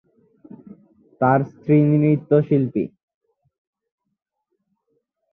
তার 1.21 1.39
স্ত্রী 1.51 1.77
নৃত্যশিল্পী। 1.91 2.83